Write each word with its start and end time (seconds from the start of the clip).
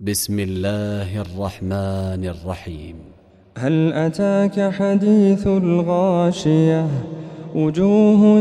بسم 0.00 0.38
الله 0.38 1.20
الرحمن 1.20 2.24
الرحيم. 2.24 2.96
هل 3.58 3.92
أتاك 3.92 4.72
حديث 4.72 5.46
الغاشية؟ 5.46 6.86
وجوه 7.54 8.40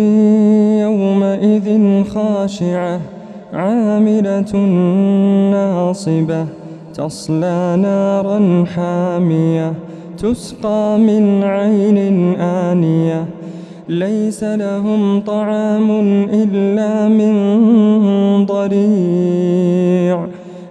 يومئذ 0.81 2.03
خاشعة 2.03 3.01
عاملة 3.53 4.55
ناصبة 5.51 6.45
تصلى 6.93 7.77
نارا 7.81 8.65
حامية 8.65 9.73
تسقى 10.17 10.97
من 10.99 11.43
عين 11.43 11.97
آنية. 12.39 13.25
ليس 13.89 14.43
لهم 14.43 15.21
طعام 15.21 15.91
إلا 16.29 17.07
من 17.07 17.33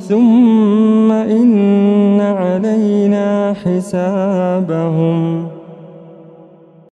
ثم 0.00 1.12
إن 1.12 2.20
علينا 2.20 3.54
حسابهم. 3.64 5.57